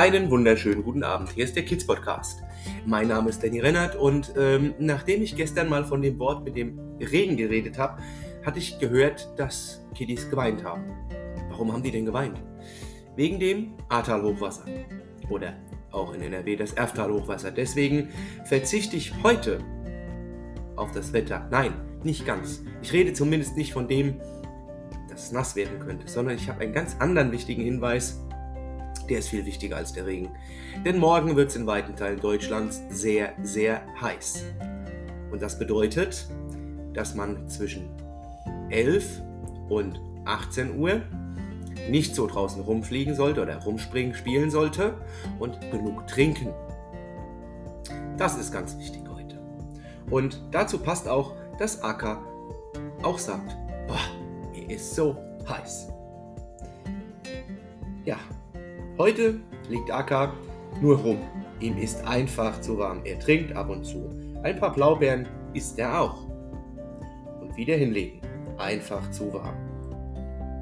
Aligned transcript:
Einen 0.00 0.30
wunderschönen 0.30 0.82
guten 0.82 1.02
Abend. 1.02 1.28
Hier 1.28 1.44
ist 1.44 1.56
der 1.56 1.62
Kids 1.66 1.86
Podcast. 1.86 2.42
Mein 2.86 3.08
Name 3.08 3.28
ist 3.28 3.44
Danny 3.44 3.60
Rennert 3.60 3.96
und 3.96 4.32
ähm, 4.34 4.72
nachdem 4.78 5.20
ich 5.20 5.36
gestern 5.36 5.68
mal 5.68 5.84
von 5.84 6.00
dem 6.00 6.18
Wort 6.18 6.42
mit 6.42 6.56
dem 6.56 6.80
Regen 6.98 7.36
geredet 7.36 7.76
habe, 7.76 8.00
hatte 8.42 8.58
ich 8.58 8.78
gehört, 8.78 9.28
dass 9.36 9.84
Kiddies 9.94 10.30
geweint 10.30 10.64
haben. 10.64 10.84
Warum 11.50 11.70
haben 11.70 11.82
die 11.82 11.90
denn 11.90 12.06
geweint? 12.06 12.42
Wegen 13.14 13.38
dem 13.38 13.74
Ahrtal-Hochwasser. 13.90 14.64
Oder 15.28 15.58
auch 15.92 16.14
in 16.14 16.22
NRW 16.22 16.56
das 16.56 16.72
Erftal-Hochwasser. 16.72 17.50
Deswegen 17.50 18.08
verzichte 18.46 18.96
ich 18.96 19.12
heute 19.22 19.58
auf 20.76 20.92
das 20.92 21.12
Wetter. 21.12 21.46
Nein, 21.50 21.74
nicht 22.04 22.24
ganz. 22.24 22.62
Ich 22.80 22.94
rede 22.94 23.12
zumindest 23.12 23.54
nicht 23.58 23.74
von 23.74 23.86
dem, 23.86 24.18
dass 25.10 25.24
es 25.24 25.32
nass 25.32 25.56
werden 25.56 25.78
könnte, 25.78 26.08
sondern 26.08 26.36
ich 26.36 26.48
habe 26.48 26.62
einen 26.62 26.72
ganz 26.72 26.96
anderen 27.00 27.32
wichtigen 27.32 27.60
Hinweis 27.60 28.18
der 29.10 29.18
ist 29.18 29.28
viel 29.28 29.44
wichtiger 29.44 29.76
als 29.76 29.92
der 29.92 30.06
Regen. 30.06 30.30
Denn 30.84 30.98
morgen 30.98 31.36
wird 31.36 31.50
es 31.50 31.56
in 31.56 31.66
weiten 31.66 31.96
Teilen 31.96 32.20
Deutschlands 32.20 32.80
sehr, 32.90 33.34
sehr 33.42 33.82
heiß. 34.00 34.44
Und 35.30 35.42
das 35.42 35.58
bedeutet, 35.58 36.28
dass 36.94 37.14
man 37.14 37.48
zwischen 37.48 37.90
11 38.70 39.20
und 39.68 40.00
18 40.24 40.78
Uhr 40.78 41.02
nicht 41.88 42.14
so 42.14 42.26
draußen 42.26 42.62
rumfliegen 42.62 43.14
sollte 43.14 43.42
oder 43.42 43.56
rumspringen 43.62 44.14
spielen 44.14 44.50
sollte 44.50 44.94
und 45.38 45.60
genug 45.70 46.06
trinken. 46.06 46.52
Das 48.16 48.38
ist 48.38 48.52
ganz 48.52 48.76
wichtig 48.78 49.02
heute. 49.08 49.40
Und 50.10 50.42
dazu 50.50 50.78
passt 50.78 51.08
auch, 51.08 51.34
dass 51.58 51.82
Akka 51.82 52.22
auch 53.02 53.18
sagt, 53.18 53.56
boah, 53.88 53.98
mir 54.52 54.70
ist 54.70 54.94
so 54.94 55.16
heiß. 55.48 55.88
Ja, 58.04 58.16
Heute 59.00 59.40
liegt 59.70 59.90
Akka 59.90 60.34
nur 60.82 60.98
rum. 60.98 61.16
Ihm 61.58 61.78
ist 61.78 62.06
einfach 62.06 62.60
zu 62.60 62.76
warm. 62.76 63.00
Er 63.04 63.18
trinkt 63.18 63.56
ab 63.56 63.70
und 63.70 63.82
zu. 63.82 64.10
Ein 64.42 64.60
paar 64.60 64.74
Blaubeeren 64.74 65.26
isst 65.54 65.78
er 65.78 66.02
auch. 66.02 66.26
Und 67.40 67.56
wieder 67.56 67.76
hinlegen. 67.76 68.20
Einfach 68.58 69.10
zu 69.10 69.32
warm. 69.32 69.56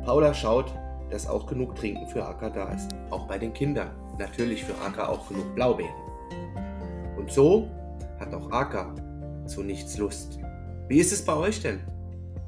Paula 0.05 0.33
schaut, 0.33 0.72
dass 1.11 1.27
auch 1.27 1.47
genug 1.47 1.75
Trinken 1.75 2.06
für 2.06 2.25
Akka 2.25 2.50
da 2.50 2.69
ist. 2.69 2.89
Auch 3.11 3.27
bei 3.27 3.39
den 3.39 3.53
Kindern. 3.53 3.91
Natürlich 4.20 4.62
für 4.64 4.80
Akka 4.86 5.08
auch 5.08 5.28
genug 5.28 5.52
Blaubeeren. 5.56 5.91
Und 7.17 7.33
so 7.33 7.69
hat 8.20 8.33
auch 8.33 8.52
Akka 8.52 8.95
zu 9.47 9.64
nichts 9.64 9.98
Lust. 9.98 10.39
Wie 10.86 10.98
ist 10.98 11.11
es 11.11 11.25
bei 11.25 11.34
euch 11.34 11.61
denn? 11.61 11.80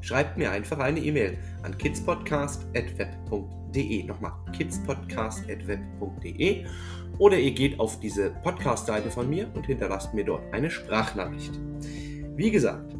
Schreibt 0.00 0.38
mir 0.38 0.50
einfach 0.50 0.78
eine 0.78 1.00
E-Mail 1.00 1.36
an 1.62 1.76
kidspodcast.web.de. 1.76 4.04
Nochmal 4.04 4.32
kidspodcast.web.de. 4.52 6.64
Oder 7.18 7.38
ihr 7.38 7.52
geht 7.52 7.78
auf 7.78 8.00
diese 8.00 8.30
Podcast-Seite 8.42 9.10
von 9.10 9.28
mir 9.28 9.50
und 9.54 9.66
hinterlasst 9.66 10.14
mir 10.14 10.24
dort 10.24 10.42
eine 10.54 10.70
Sprachnachricht. 10.70 11.52
Wie 12.36 12.50
gesagt, 12.50 12.96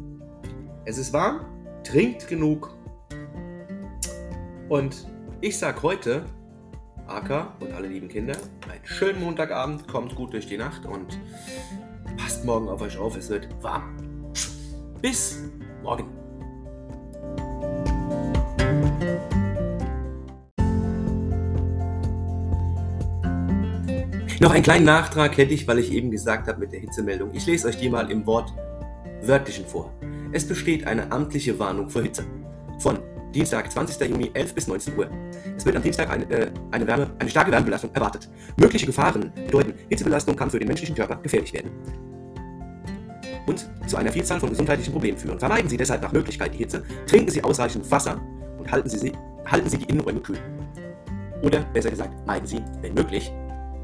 es 0.85 0.99
ist 0.99 1.11
warm, 1.11 1.47
trinkt 1.83 2.27
genug. 2.27 2.77
Und 4.69 5.07
ich 5.41 5.57
sage 5.57 5.81
heute, 5.81 6.23
Aka 7.07 7.55
und 7.59 7.73
alle 7.73 7.87
lieben 7.87 8.07
Kinder, 8.07 8.37
einen 8.71 8.85
schönen 8.85 9.19
Montagabend, 9.19 9.87
kommt 9.87 10.15
gut 10.15 10.33
durch 10.33 10.45
die 10.45 10.57
Nacht 10.57 10.85
und 10.85 11.19
passt 12.17 12.45
morgen 12.45 12.69
auf 12.69 12.81
euch 12.81 12.97
auf, 12.97 13.17
es 13.17 13.29
wird 13.29 13.49
warm. 13.63 13.97
Bis 15.01 15.39
morgen. 15.81 16.20
Noch 24.41 24.49
einen 24.49 24.63
kleinen 24.63 24.85
Nachtrag 24.85 25.37
hätte 25.37 25.53
ich, 25.53 25.67
weil 25.67 25.77
ich 25.77 25.91
eben 25.91 26.09
gesagt 26.09 26.47
habe 26.47 26.59
mit 26.59 26.71
der 26.71 26.79
Hitzemeldung. 26.79 27.29
Ich 27.31 27.45
lese 27.45 27.67
euch 27.67 27.77
die 27.77 27.89
mal 27.89 28.09
im 28.09 28.25
Wort 28.25 28.51
wörtlichen 29.21 29.67
vor. 29.67 29.93
Es 30.31 30.47
besteht 30.47 30.87
eine 30.87 31.11
amtliche 31.11 31.59
Warnung 31.59 31.91
vor 31.91 32.01
Hitze. 32.01 32.23
Von 32.79 32.97
Dienstag, 33.35 33.71
20. 33.71 34.09
Juni, 34.09 34.31
11 34.33 34.55
bis 34.55 34.67
19 34.67 34.97
Uhr. 34.97 35.07
Es 35.55 35.63
wird 35.63 35.75
am 35.75 35.83
Dienstag 35.83 36.09
eine, 36.09 36.27
äh, 36.31 36.51
eine, 36.71 36.87
Wärme, 36.87 37.11
eine 37.19 37.29
starke 37.29 37.51
Wärmebelastung 37.51 37.93
erwartet. 37.93 38.29
Mögliche 38.57 38.87
Gefahren 38.87 39.31
bedeuten, 39.35 39.75
Hitzebelastung 39.89 40.35
kann 40.35 40.49
für 40.49 40.57
den 40.57 40.69
menschlichen 40.69 40.95
Körper 40.95 41.17
gefährlich 41.17 41.53
werden 41.53 41.69
und 43.45 43.69
zu 43.85 43.97
einer 43.97 44.11
Vielzahl 44.11 44.39
von 44.39 44.49
gesundheitlichen 44.49 44.91
Problemen 44.91 45.19
führen. 45.19 45.37
Vermeiden 45.37 45.69
Sie 45.69 45.77
deshalb 45.77 46.01
nach 46.01 46.13
Möglichkeit 46.13 46.55
die 46.55 46.57
Hitze, 46.57 46.83
trinken 47.05 47.29
Sie 47.29 47.43
ausreichend 47.43 47.91
Wasser 47.91 48.19
und 48.57 48.71
halten 48.71 48.89
Sie, 48.89 49.11
halten 49.45 49.69
Sie 49.69 49.77
die 49.77 49.85
Innenräume 49.85 50.19
kühl. 50.19 50.39
Oder 51.43 51.59
besser 51.73 51.91
gesagt, 51.91 52.25
meiden 52.25 52.47
Sie, 52.47 52.63
wenn 52.81 52.95
möglich, 52.95 53.31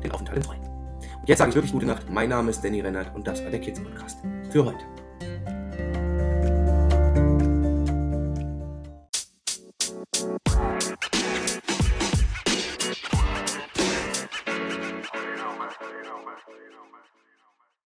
den 0.04 0.12
Aufenthalt 0.12 0.38
im 0.38 0.44
Freien. 0.44 0.62
Und 0.62 1.28
jetzt 1.28 1.40
sage 1.40 1.50
ich 1.50 1.56
wirklich 1.56 1.74
gute 1.74 1.86
Nacht. 1.86 2.10
Mein 2.10 2.30
Name 2.30 2.50
ist 2.50 2.64
Danny 2.64 2.82
Rennert 2.82 3.14
und 3.16 3.28
das 3.28 3.44
war 3.44 3.52
der 3.52 3.60
Kids 3.60 3.82
Podcast 3.82 4.20
für 4.50 4.66
heute. 4.66 4.86